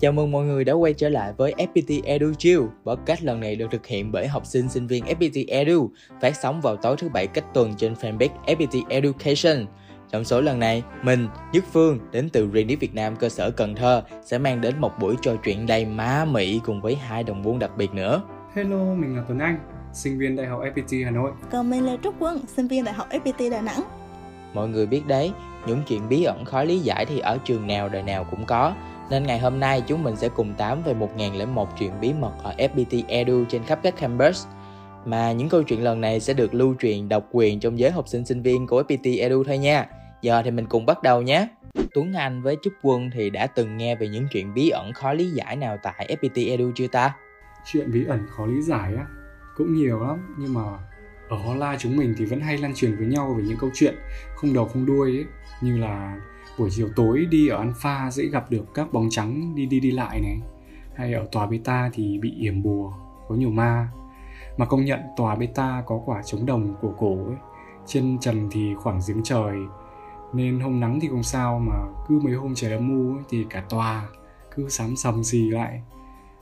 [0.00, 2.62] Chào mừng mọi người đã quay trở lại với FPT Edu Chill.
[2.84, 5.90] Podcast lần này được thực hiện bởi học sinh sinh viên FPT Edu,
[6.20, 9.66] phát sóng vào tối thứ bảy cách tuần trên fanpage FPT Education.
[10.10, 13.74] Trong số lần này, mình, Nhất Phương, đến từ Renit Việt Nam cơ sở Cần
[13.74, 17.42] Thơ, sẽ mang đến một buổi trò chuyện đầy má mị cùng với hai đồng
[17.42, 18.22] buôn đặc biệt nữa.
[18.54, 19.58] Hello, mình là Tuấn Anh,
[19.92, 21.30] sinh viên Đại học FPT Hà Nội.
[21.50, 23.82] Còn mình là Trúc Quân, sinh viên Đại học FPT Đà Nẵng.
[24.54, 25.32] Mọi người biết đấy,
[25.66, 28.74] những chuyện bí ẩn khó lý giải thì ở trường nào đời nào cũng có.
[29.10, 32.54] Nên ngày hôm nay chúng mình sẽ cùng tám về 1001 chuyện bí mật ở
[32.58, 34.46] FPT Edu trên khắp các campus.
[35.04, 38.08] Mà những câu chuyện lần này sẽ được lưu truyền độc quyền trong giới học
[38.08, 39.86] sinh sinh viên của FPT Edu thôi nha.
[40.22, 41.48] Giờ thì mình cùng bắt đầu nhé.
[41.94, 45.12] Tuấn Anh với Trúc Quân thì đã từng nghe về những chuyện bí ẩn khó
[45.12, 47.14] lý giải nào tại FPT Edu chưa ta?
[47.72, 49.06] Chuyện bí ẩn khó lý giải á,
[49.56, 50.62] cũng nhiều lắm, nhưng mà
[51.28, 53.94] ở Hola chúng mình thì vẫn hay lan truyền với nhau về những câu chuyện
[54.36, 55.24] không đầu không đuôi ấy,
[55.60, 56.16] như là
[56.58, 59.90] buổi chiều tối đi ở Alpha dễ gặp được các bóng trắng đi đi đi
[59.90, 60.38] lại này,
[60.94, 62.92] hay ở tòa beta thì bị yểm bùa,
[63.28, 63.88] có nhiều ma.
[64.56, 67.36] Mà công nhận tòa beta có quả chống đồng của cổ ấy,
[67.86, 69.56] trên trần thì khoảng giếng trời,
[70.32, 71.74] nên hôm nắng thì không sao mà
[72.08, 74.08] cứ mấy hôm trời âm mưu ấy, thì cả tòa
[74.54, 75.82] cứ sám sầm xì lại.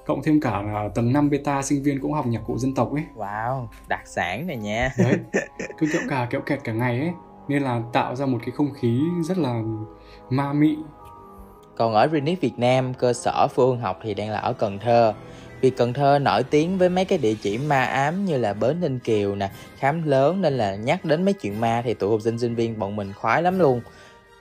[0.06, 2.92] Cộng thêm cả là tầng 5 beta sinh viên cũng học nhạc cụ dân tộc
[2.92, 3.04] ấy.
[3.16, 4.90] Wow, đặc sản này nha.
[4.98, 5.18] đấy
[5.78, 7.12] cứ kẹo cà kẹo kẹt cả ngày ấy
[7.48, 9.62] nên là tạo ra một cái không khí rất là
[10.30, 10.76] ma mị
[11.76, 15.14] Còn ở Renit Việt Nam, cơ sở Phương học thì đang là ở Cần Thơ.
[15.60, 18.80] Vì Cần Thơ nổi tiếng với mấy cái địa chỉ ma ám như là Bến
[18.80, 22.20] Ninh Kiều nè, khám lớn nên là nhắc đến mấy chuyện ma thì tụi học
[22.20, 23.80] sinh sinh viên bọn mình khoái lắm luôn.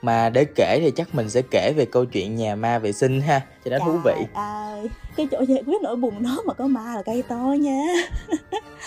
[0.02, 3.20] Mà để kể thì chắc mình sẽ kể về câu chuyện nhà ma vệ sinh
[3.20, 4.26] ha, cho nó thú vị.
[4.34, 7.82] Ơi, cái chỗ giải quyết nỗi buồn đó mà có ma là cây to nha.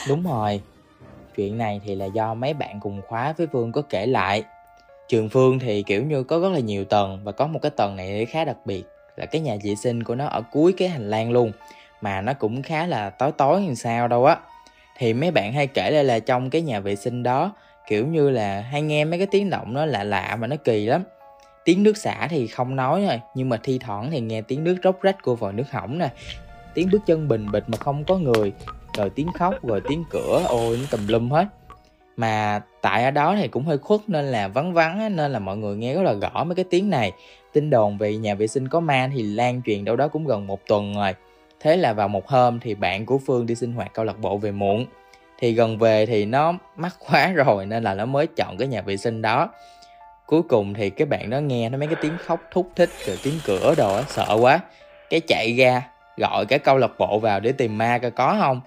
[0.07, 0.61] Đúng rồi.
[1.39, 4.43] Chuyện này thì là do mấy bạn cùng khóa với Phương có kể lại.
[5.07, 7.95] Trường Phương thì kiểu như có rất là nhiều tầng và có một cái tầng
[7.95, 8.83] này khá đặc biệt,
[9.15, 11.51] là cái nhà vệ sinh của nó ở cuối cái hành lang luôn,
[12.01, 14.37] mà nó cũng khá là tối tối như sao đâu á.
[14.97, 17.51] Thì mấy bạn hay kể lại là trong cái nhà vệ sinh đó,
[17.87, 20.85] kiểu như là hay nghe mấy cái tiếng động nó lạ lạ mà nó kỳ
[20.85, 21.03] lắm.
[21.65, 24.77] Tiếng nước xả thì không nói rồi nhưng mà thi thoảng thì nghe tiếng nước
[24.83, 26.09] róc rách của vòi nước hỏng nè.
[26.73, 28.53] Tiếng bước chân bình bịch mà không có người
[28.99, 31.45] rồi tiếng khóc rồi tiếng cửa ôi nó tùm lum hết.
[32.17, 35.39] Mà tại ở đó thì cũng hơi khuất nên là vắng vắng á, nên là
[35.39, 37.11] mọi người nghe rất là rõ mấy cái tiếng này.
[37.53, 40.47] Tin đồn về nhà vệ sinh có ma thì lan truyền đâu đó cũng gần
[40.47, 41.15] một tuần rồi.
[41.59, 44.37] Thế là vào một hôm thì bạn của phương đi sinh hoạt câu lạc bộ
[44.37, 44.85] về muộn.
[45.39, 48.81] Thì gần về thì nó mắc quá rồi nên là nó mới chọn cái nhà
[48.81, 49.49] vệ sinh đó.
[50.25, 53.17] Cuối cùng thì cái bạn đó nghe nó mấy cái tiếng khóc thúc thích rồi
[53.23, 54.59] tiếng cửa đồ á sợ quá.
[55.09, 55.83] Cái chạy ra
[56.17, 58.61] gọi cái câu lạc bộ vào để tìm ma coi có không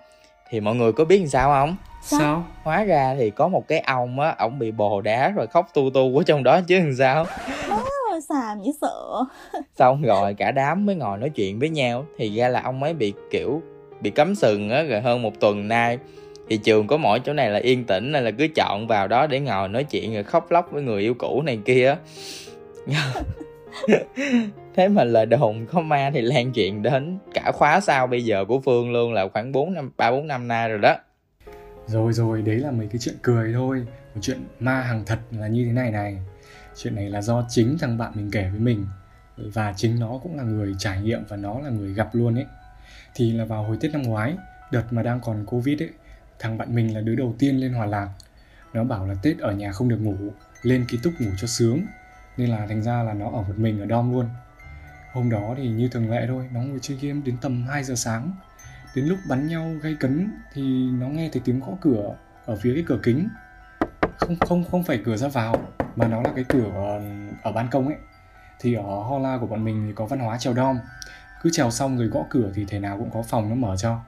[0.52, 1.76] thì mọi người có biết làm sao không?
[2.02, 2.44] Sao?
[2.62, 5.90] hóa ra thì có một cái ông á ổng bị bồ đá rồi khóc tu
[5.94, 7.26] tu ở trong đó chứ làm sao?
[7.68, 9.24] Ôi, xàm dễ sợ.
[9.78, 12.06] xong rồi cả đám mới ngồi nói chuyện với nhau.
[12.18, 13.62] Thì ra là ông ấy bị kiểu
[14.00, 15.98] bị cấm sừng á rồi hơn một tuần nay.
[16.48, 19.26] Thì trường có mỗi chỗ này là yên tĩnh nên là cứ chọn vào đó
[19.26, 21.96] để ngồi nói chuyện rồi khóc lóc với người yêu cũ này kia
[24.75, 28.44] thế mà lời đồn có ma thì lan truyền đến cả khóa sau bây giờ
[28.44, 30.97] của phương luôn là khoảng bốn năm, ba, bốn năm nay rồi đó.
[31.87, 33.87] Rồi rồi, đấy là mấy cái chuyện cười thôi.
[34.15, 36.19] Một chuyện ma hàng thật là như thế này này.
[36.77, 38.87] Chuyện này là do chính thằng bạn mình kể với mình.
[39.37, 42.47] Và chính nó cũng là người trải nghiệm và nó là người gặp luôn ấy.
[43.15, 44.34] Thì là vào hồi tết năm ngoái,
[44.71, 45.91] đợt mà đang còn covid ấy,
[46.38, 48.09] thằng bạn mình là đứa đầu tiên lên hòa lạc.
[48.72, 50.16] Nó bảo là tết ở nhà không được ngủ,
[50.62, 51.81] lên ký túc ngủ cho sướng.
[52.37, 54.27] Nên là thành ra là nó ở một mình ở dom luôn
[55.12, 57.95] hôm đó thì như thường lệ thôi nó ngồi chơi game đến tầm 2 giờ
[57.95, 58.33] sáng.
[58.95, 62.75] Đến lúc bắn nhau gây cấn thì nó nghe thấy tiếng gõ cửa ở phía
[62.75, 63.28] cái cửa kính.
[64.17, 65.56] Không không không phải cửa ra vào
[65.97, 67.00] mà nó là cái cửa ở,
[67.43, 67.97] ở ban công ấy.
[68.61, 70.78] Thì ở Hola của bọn mình thì có văn hóa trèo đom.
[71.43, 74.00] Cứ trèo xong rồi gõ cửa thì thế nào cũng có phòng nó mở cho.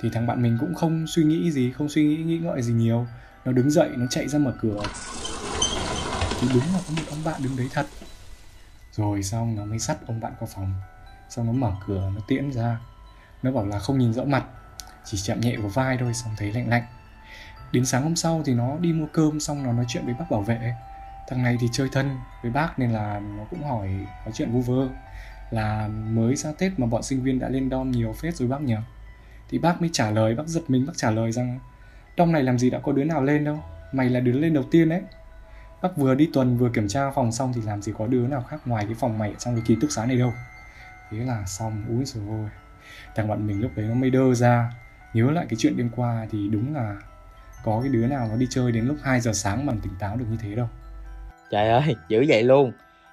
[0.00, 2.72] Thì thằng bạn mình cũng không suy nghĩ gì không suy nghĩ nghĩ ngợi gì
[2.72, 3.06] nhiều.
[3.44, 4.82] Nó đứng dậy nó chạy ra mở cửa.
[6.40, 7.86] Thì đúng là có một ông bạn đứng đấy thật
[8.96, 10.74] rồi xong nó mới sắt ông bạn qua phòng.
[11.28, 12.78] Xong nó mở cửa, nó tiễn ra.
[13.42, 14.44] Nó bảo là không nhìn rõ mặt,
[15.04, 16.82] chỉ chạm nhẹ vào vai thôi, xong thấy lạnh lạnh.
[17.72, 20.30] Đến sáng hôm sau thì nó đi mua cơm, xong nó nói chuyện với bác
[20.30, 20.74] bảo vệ.
[21.28, 23.88] Thằng này thì chơi thân với bác nên là nó cũng hỏi
[24.24, 24.88] nói chuyện vu vơ.
[25.50, 28.60] Là mới ra tết mà bọn sinh viên đã lên đom nhiều phết rồi bác
[28.60, 28.76] nhỉ?
[29.48, 31.58] Thì bác mới trả lời, bác giật mình, bác trả lời rằng
[32.16, 33.62] đom này làm gì đã có đứa nào lên đâu?
[33.92, 35.02] Mày là đứa lên đầu tiên đấy
[35.82, 38.44] bác vừa đi tuần vừa kiểm tra phòng xong thì làm gì có đứa nào
[38.48, 40.32] khác ngoài cái phòng mày ở trong cái ký túc xá này đâu.
[41.10, 42.48] Thế là xong úi rồi ôi.
[43.14, 44.70] Thằng bạn mình lúc đấy nó mới đơ ra.
[45.14, 46.96] Nhớ lại cái chuyện đêm qua thì đúng là
[47.64, 50.16] có cái đứa nào nó đi chơi đến lúc 2 giờ sáng mà tỉnh táo
[50.16, 50.68] được như thế đâu.
[51.50, 52.72] Trời ơi dữ vậy luôn.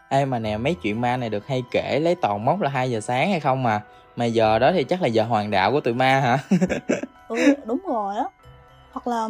[0.09, 2.91] Ê mà nè mấy chuyện ma này được hay kể lấy toàn mốc là 2
[2.91, 3.81] giờ sáng hay không mà?
[4.15, 6.37] Mà giờ đó thì chắc là giờ hoàng đạo của tụi ma hả?
[7.27, 8.23] Ừ đúng rồi á.
[8.91, 9.27] Hoặc là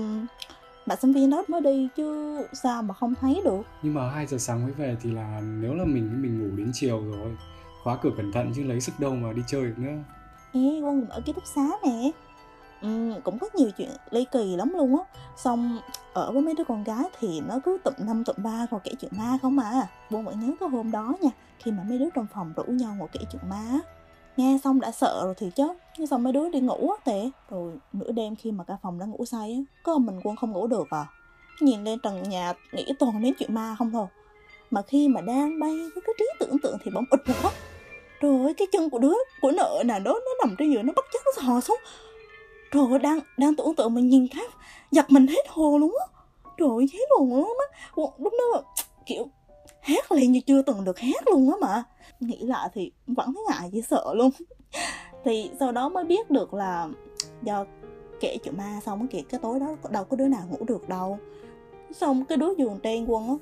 [0.86, 3.62] bạn sinh viên đó mới đi chứ sao mà không thấy được?
[3.82, 6.72] Nhưng mà 2 giờ sáng mới về thì là nếu là mình mình ngủ đến
[6.74, 7.38] chiều rồi.
[7.84, 10.04] Khóa cửa cẩn thận chứ lấy sức đâu mà đi chơi được nữa.
[10.54, 12.12] Ê, con ở ký túc xá nè.
[12.82, 15.04] Ừ, cũng có nhiều chuyện ly kỳ lắm luôn á.
[15.38, 15.80] Xong
[16.14, 18.92] ở với mấy đứa con gái thì nó cứ tụm năm tụm ba còn kể
[19.02, 19.88] chuyện ma không à.
[20.10, 22.96] Buồn vẫn nhớ có hôm đó nha khi mà mấy đứa trong phòng rủ nhau
[22.96, 23.80] ngồi kể chuyện ma
[24.38, 25.68] nghe xong đã sợ rồi thì chứ.
[25.98, 27.30] Nhưng xong mấy đứa đi ngủ á tệ.
[27.50, 30.52] Rồi nửa đêm khi mà cả phòng đã ngủ say á, có mình quân không
[30.52, 31.06] ngủ được à.
[31.62, 34.08] Nhìn lên trần nhà nghĩ toàn đến chuyện ma không thôi.
[34.72, 37.54] Mà khi mà đang bay với cái trí tưởng tượng thì bỗng ụt một phát.
[38.22, 41.06] Rồi cái chân của đứa, của nợ nào đó, nó nằm trên giường, nó bất
[41.14, 41.80] chấp nó sò xuống.
[42.72, 44.52] Rồi đang đang tưởng tượng mình nhìn khác,
[44.92, 46.06] giật mình hết hồn luôn á.
[46.58, 47.80] Rồi thấy hồn luôn á.
[47.96, 48.64] Lúc đó
[49.06, 49.28] kiểu
[49.84, 51.84] hát lên như chưa từng được hát luôn á mà.
[52.20, 54.30] Nghĩ lại thì vẫn thấy ngại chỉ sợ luôn.
[55.26, 56.88] Thì sau đó mới biết được là
[57.42, 57.66] do
[58.20, 61.20] kể chuyện ma xong cái cái tối đó đâu có đứa nào ngủ được đâu.
[61.92, 63.36] Xong cái đứa giường trên quân á,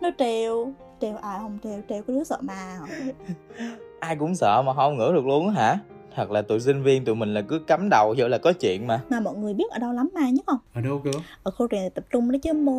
[0.00, 3.12] nó treo treo ai không treo treo cái đứa sợ ma hả
[4.00, 5.78] ai cũng sợ mà không ngủ được luôn á hả?
[6.14, 8.86] Thật là tụi sinh viên tụi mình là cứ cắm đầu vô là có chuyện
[8.86, 9.04] mà.
[9.10, 10.58] Mà mọi người biết ở đâu lắm ma nhất không?
[10.74, 11.10] Ở đâu cơ?
[11.42, 12.72] Ở khu rèn tập trung đó chứ mô.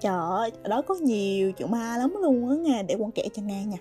[0.00, 3.28] Trời ơi ở đó có nhiều chuyện ma lắm luôn á nghe để quân kể
[3.34, 3.78] cho nghe nha.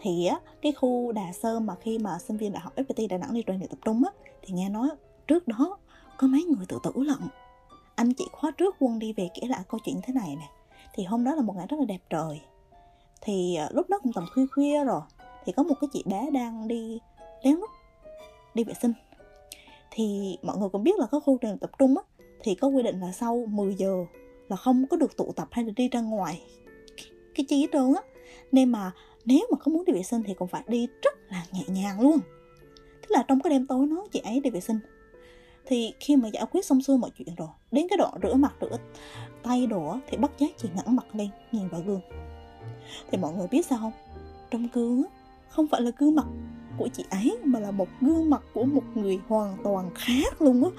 [0.00, 3.18] Thì á cái khu Đà Sơn mà khi mà sinh viên đại học FPT Đà
[3.18, 4.10] Nẵng đi truyền tập trung á
[4.42, 4.88] thì nghe nói
[5.26, 5.78] trước đó
[6.18, 7.28] có mấy người tự tử lận.
[7.94, 10.48] Anh chị khóa trước quân đi về kể lại câu chuyện thế này nè.
[10.94, 12.40] Thì hôm đó là một ngày rất là đẹp trời.
[13.20, 15.00] Thì à, lúc đó cũng tầm khuya khuya rồi.
[15.44, 16.98] Thì có một cái chị bé đang đi
[17.44, 17.70] lén lút
[18.54, 18.92] đi vệ sinh,
[19.90, 22.02] thì mọi người cũng biết là có khu trường tập trung á,
[22.42, 24.04] thì có quy định là sau 10 giờ
[24.48, 26.42] là không có được tụ tập hay là đi ra ngoài
[27.34, 28.02] cái chi hết trơn á.
[28.52, 28.92] Nên mà
[29.24, 32.00] nếu mà có muốn đi vệ sinh thì cũng phải đi rất là nhẹ nhàng
[32.00, 32.18] luôn.
[33.02, 34.78] Tức là trong cái đêm tối nó chị ấy đi vệ sinh.
[35.66, 38.54] Thì khi mà giải quyết xong xuôi mọi chuyện rồi, đến cái đoạn rửa mặt,
[38.60, 38.76] rửa
[39.42, 42.00] tay đồ thì bất giác chị ngẩng mặt lên, nhìn vào gương.
[43.10, 43.92] Thì mọi người biết sao không?
[44.50, 45.04] Trong gương
[45.48, 46.26] không phải là gương mặt
[46.78, 50.64] của chị ấy mà là một gương mặt của một người hoàn toàn khác luôn
[50.64, 50.70] á.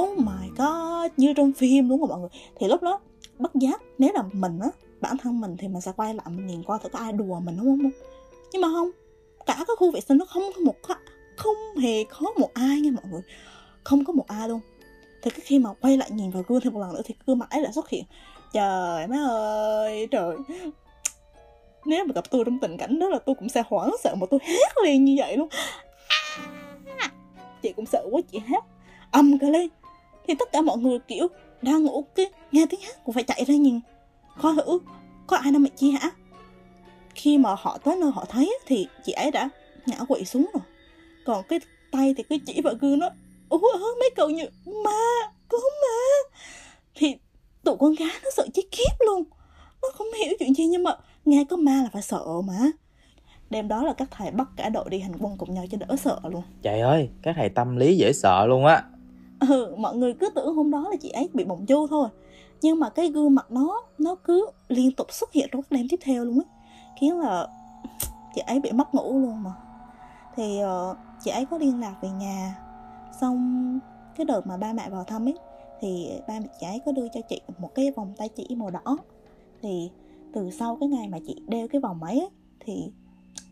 [0.00, 2.28] Oh my god, như trong phim đúng không mọi người?
[2.60, 3.00] Thì lúc đó,
[3.38, 4.68] bất giác, nếu là mình á,
[5.00, 7.40] bản thân mình thì mình sẽ quay lại mình nhìn coi thử có ai đùa
[7.40, 7.90] mình đúng không?
[8.52, 8.90] Nhưng mà không,
[9.46, 10.74] cả cái khu vệ sinh nó không có một
[11.36, 13.22] không hề có một ai nha mọi người.
[13.84, 14.60] Không có một ai luôn.
[15.22, 17.38] Thì cái khi mà quay lại nhìn vào gương thêm một lần nữa thì gương
[17.38, 18.04] mặt ấy lại xuất hiện.
[18.52, 20.36] Trời má ơi, trời
[21.84, 24.26] nếu mà gặp tôi trong tình cảnh đó là tôi cũng sẽ hoảng sợ mà
[24.30, 25.48] tôi hét liền như vậy luôn.
[26.98, 27.10] À,
[27.62, 28.64] chị cũng sợ quá, chị hát
[29.10, 29.68] âm cả lên.
[30.28, 31.28] Thì tất cả mọi người kiểu
[31.62, 33.80] đang ngủ cái, nghe tiếng hát cũng phải chạy ra nhìn.
[34.42, 34.78] Coi thử
[35.26, 36.10] có ai đâu mẹ chi hả?
[37.14, 39.48] Khi mà họ tới nơi họ thấy thì chị ấy đã
[39.86, 40.62] ngã quỵ xuống rồi.
[41.24, 41.58] Còn cái
[41.92, 43.08] tay thì cứ chỉ vào gương nó
[43.48, 44.44] ú ớ mấy cậu như,
[44.84, 46.30] ma có ma.
[46.94, 47.14] Thì
[47.64, 49.24] tụi con gái nó sợ chết khiếp luôn.
[49.82, 52.58] Nó không hiểu chuyện gì nhưng mà nghe có ma là phải sợ mà.
[53.50, 55.96] Đêm đó là các thầy bắt cả đội đi hành quân cùng nhau cho đỡ
[55.96, 56.42] sợ luôn.
[56.62, 58.84] Trời ơi các thầy tâm lý dễ sợ luôn á.
[59.48, 62.08] Ừ mọi người cứ tưởng hôm đó là chị ấy bị bồng chu thôi.
[62.62, 65.86] Nhưng mà cái gương mặt nó nó cứ liên tục xuất hiện trong các đêm
[65.90, 66.44] tiếp theo luôn á.
[67.00, 67.46] Khiến là
[68.34, 69.52] chị ấy bị mất ngủ luôn mà.
[70.36, 72.58] Thì uh, chị ấy có liên lạc về nhà.
[73.20, 73.78] Xong
[74.16, 75.34] cái đợt mà ba mẹ vào thăm ấy
[75.80, 78.70] thì ba mẹ chị ấy có đưa cho chị một cái vòng tay chỉ màu
[78.70, 78.96] đỏ.
[79.62, 79.90] Thì
[80.34, 82.28] từ sau cái ngày mà chị đeo cái vòng ấy
[82.60, 82.90] thì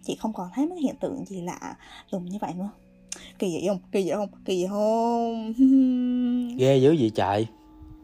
[0.02, 1.76] chị không còn thấy mấy hiện tượng gì lạ
[2.10, 2.70] lùng như vậy nữa.
[3.38, 3.78] Kỳ vậy không?
[3.92, 4.28] Kỳ vậy không?
[4.44, 5.52] Kỳ vậy không?
[6.58, 7.46] Ghê dữ vậy trời.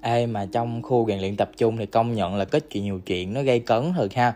[0.00, 3.00] Ê, mà trong khu rèn luyện tập trung thì công nhận là kết chuyện nhiều
[3.07, 4.35] chuyện, nó gây cấn thật ha.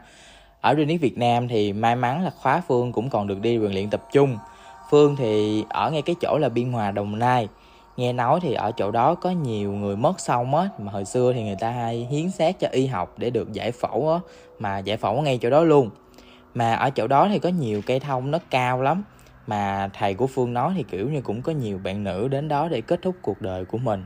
[0.60, 3.72] Ở Renix Việt Nam thì may mắn là khóa Phương cũng còn được đi rèn
[3.72, 4.36] luyện tập trung.
[4.90, 7.48] Phương thì ở ngay cái chỗ là Biên Hòa Đồng Nai
[7.98, 11.32] nghe nói thì ở chỗ đó có nhiều người mất xong á, mà hồi xưa
[11.32, 14.18] thì người ta hay hiến xác cho y học để được giải phẫu á,
[14.58, 15.90] mà giải phẫu ngay chỗ đó luôn.
[16.54, 19.04] Mà ở chỗ đó thì có nhiều cây thông nó cao lắm,
[19.46, 22.68] mà thầy của phương nói thì kiểu như cũng có nhiều bạn nữ đến đó
[22.68, 24.04] để kết thúc cuộc đời của mình.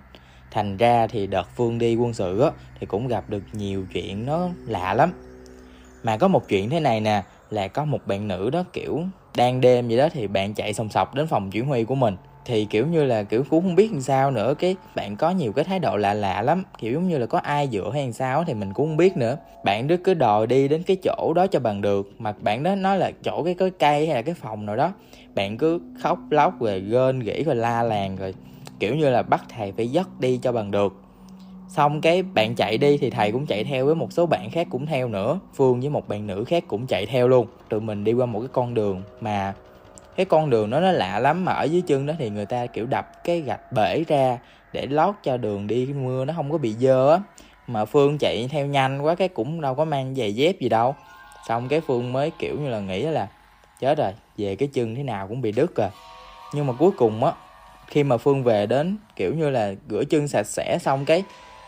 [0.51, 4.27] Thành ra thì đợt phương đi quân sự á, thì cũng gặp được nhiều chuyện
[4.27, 5.13] nó lạ lắm.
[6.03, 9.01] Mà có một chuyện thế này nè, là có một bạn nữ đó kiểu
[9.37, 12.17] đang đêm vậy đó thì bạn chạy sòng sọc đến phòng chỉ huy của mình
[12.45, 14.55] thì, kiểu như là, kiểu, cũng không biết làm sao nữa.
[14.55, 16.65] Cái bạn có nhiều cái thái độ lạ lạ lắm.
[16.79, 19.17] Kiểu giống như là có ai dựa hay làm sao thì mình cũng không biết
[19.17, 19.37] nữa.
[19.65, 22.11] Bạn đứa cứ đòi đi đến cái chỗ đó cho bằng được.
[22.19, 24.93] Mà bạn đó nói là chỗ cái cái cây hay là cái phòng nào đó,
[25.35, 28.35] bạn cứ khóc, lóc rồi gên gỉ rồi la làng rồi,
[28.79, 30.93] kiểu như là, bắt thầy phải dắt đi cho bằng được.
[31.69, 34.67] Xong cái bạn chạy đi thì thầy cũng chạy theo với một số bạn khác
[34.71, 35.41] cũng theo nữa.
[35.55, 37.47] Phương với một bạn nữ khác cũng chạy theo luôn.
[37.69, 39.55] Tụi mình đi qua một cái con đường mà
[40.17, 42.67] cái con đường đó nó lạ lắm mà ở dưới chân đó thì người ta,
[42.67, 44.39] kiểu, đập cái gạch bể ra
[44.73, 47.21] để lót cho đường đi mưa nó không có bị dơ á.
[47.67, 50.95] Mà phương chạy theo nhanh quá cái cũng đâu có mang giày dép gì đâu.
[51.49, 53.29] Xong cái phương mới, kiểu như là, nghĩ là
[53.81, 55.89] chết rồi, về cái chân thế nào cũng bị đứt rồi.
[56.55, 57.33] Nhưng mà cuối cùng á,
[57.87, 61.25] khi mà phương về đến, kiểu như là, rửa chân sạch sẽ xong cái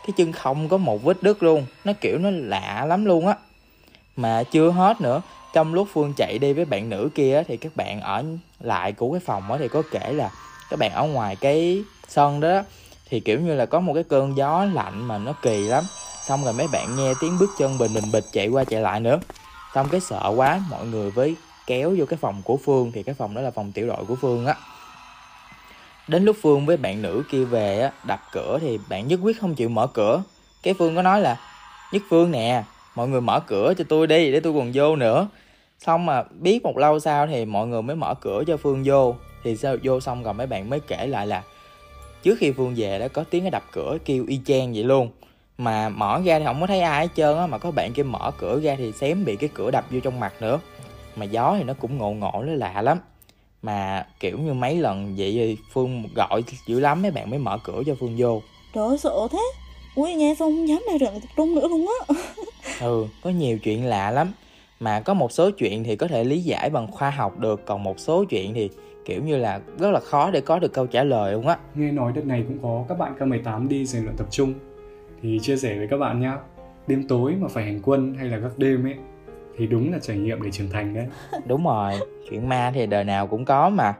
[0.07, 1.65] cái chân không có một vết đứt luôn.
[1.85, 3.35] Nó, kiểu, nó lạ lắm luôn á.
[4.15, 5.21] Mà chưa hết nữa
[5.55, 8.23] trong lúc phương chạy đi với bạn nữ kia thì các bạn ở
[8.59, 10.31] lại của cái phòng đó thì có kể là
[10.69, 12.61] các bạn ở ngoài cái sân đó,
[13.09, 15.83] thì kiểu như là có một cái cơn gió lạnh mà nó kỳ lắm.
[16.25, 18.99] Xong rồi mấy bạn nghe tiếng bước chân bình bình bịch chạy qua chạy lại
[18.99, 19.19] nữa.
[19.75, 21.35] Xong cái sợ quá, mọi người với
[21.67, 24.15] kéo vô cái phòng của phương, thì cái phòng đó là phòng tiểu đội của
[24.15, 24.55] phương á.
[26.07, 29.41] Đến lúc phương với bạn nữ kia về á, đập cửa thì bạn nhất quyết
[29.41, 30.23] không chịu mở cửa.
[30.63, 31.37] Cái phương có nói là,
[31.91, 32.63] nhất phương nè,
[32.95, 35.27] mọi người mở cửa cho tôi đi, để tôi còn vô nữa
[35.79, 39.15] xong mà biết một lâu sau thì mọi người mới mở cửa cho phương vô.
[39.43, 41.43] Thì sao vô xong rồi mấy bạn mới kể lại là
[42.23, 45.09] trước khi phương về đã có tiếng cái đập cửa kêu y chang vậy luôn.
[45.57, 48.03] Mà mở ra thì không có thấy ai hết trơn á mà có bạn kia
[48.03, 50.59] mở cửa ra thì xém bị cái cửa đập vô trong mặt nữa.
[51.15, 52.99] Mà gió thì nó cũng ngộ ngộ nó lạ lắm.
[53.61, 57.57] Mà kiểu như mấy lần vậy thì phương gọi dữ lắm mấy bạn mới mở
[57.63, 58.41] cửa cho phương vô.
[58.73, 59.51] Trời ơi sợ thế.
[59.95, 62.15] Ui nghe xong không dám lại trận tập trung nữa luôn á.
[62.81, 64.31] Ừ có nhiều chuyện lạ lắm
[64.79, 67.83] mà có một số chuyện thì có thể lý giải bằng khoa học được còn
[67.83, 68.69] một số chuyện thì
[69.05, 71.57] kiểu như là rất là khó để có được câu trả lời luôn á.
[71.75, 74.53] Nghe nói đợt này cũng có các bạn K18 đi rèn luyện tập trung.
[75.21, 76.37] Thì chia sẻ với các bạn nhá
[76.87, 78.95] đêm tối mà phải hành quân hay là các đêm ấy
[79.57, 81.07] thì đúng là trải nghiệm để trưởng thành đấy.
[81.45, 81.93] Đúng rồi
[82.29, 83.93] chuyện ma thì đời nào cũng có mà.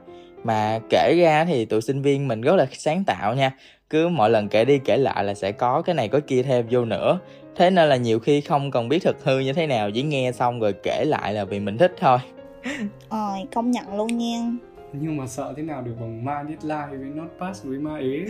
[0.43, 3.51] Mà kể ra thì tụi sinh viên mình rất là sáng tạo nha
[3.95, 6.65] cứ mỗi lần kể đi kể lại là sẽ có cái này có kia thêm
[6.69, 7.19] vô nữa.
[7.55, 10.31] Thế nên là nhiều khi không cần biết thực hư như thế nào chỉ nghe
[10.31, 12.17] xong rồi kể lại là vì mình thích thôi.
[13.09, 14.51] Ờ công nhận luôn nha.
[14.93, 18.25] Nhưng mà sợ thế nào được bằng ma deadline với not pass với ma ế?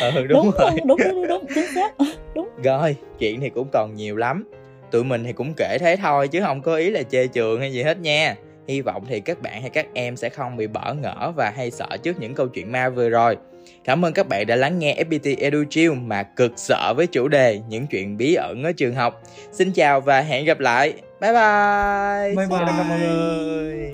[0.00, 0.70] Ừ đúng, đúng rồi.
[0.86, 1.94] đúng đúng đúng, đúng chính xác.
[2.34, 2.48] Đúng.
[2.64, 4.44] Rồi chuyện thì cũng còn nhiều lắm.
[4.90, 7.72] Tụi mình thì cũng kể thế thôi chứ không có ý là chê trường hay
[7.72, 8.36] gì hết nha
[8.70, 11.70] hy vọng thì các bạn hay các em sẽ không bị bỡ ngỡ và hay
[11.70, 13.36] sợ trước những câu chuyện ma vừa rồi
[13.84, 17.28] Cảm ơn các bạn đã lắng nghe FPT Edu Chill mà cực sợ với chủ
[17.28, 19.22] đề những chuyện bí ẩn ở trường học.
[19.52, 20.92] Xin chào và hẹn gặp lại.
[21.20, 22.34] Bye bye.
[22.36, 22.46] Bye bye.
[22.46, 23.92] Xin chào mọi người.